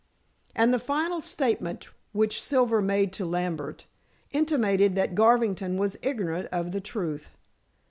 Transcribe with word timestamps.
And 0.55 0.73
the 0.73 0.79
final 0.79 1.21
statement 1.21 1.89
which 2.11 2.41
Silver 2.41 2.81
made 2.81 3.13
to 3.13 3.23
Lambert 3.23 3.85
intimated 4.31 4.95
that 4.95 5.13
Garvington 5.13 5.77
was 5.77 5.95
ignorant 6.01 6.47
of 6.51 6.71
the 6.71 6.81
truth. 6.81 7.29